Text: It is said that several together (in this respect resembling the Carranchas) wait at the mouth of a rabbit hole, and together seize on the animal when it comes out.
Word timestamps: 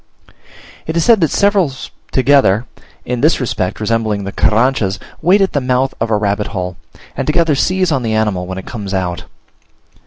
It 0.87 0.97
is 0.97 1.05
said 1.05 1.21
that 1.21 1.29
several 1.29 1.71
together 2.11 2.65
(in 3.05 3.21
this 3.21 3.39
respect 3.39 3.79
resembling 3.79 4.23
the 4.23 4.31
Carranchas) 4.31 4.97
wait 5.21 5.41
at 5.41 5.53
the 5.53 5.61
mouth 5.61 5.93
of 6.01 6.09
a 6.09 6.17
rabbit 6.17 6.47
hole, 6.47 6.75
and 7.15 7.27
together 7.27 7.53
seize 7.53 7.91
on 7.91 8.01
the 8.01 8.15
animal 8.15 8.47
when 8.47 8.57
it 8.57 8.65
comes 8.65 8.95
out. 8.95 9.25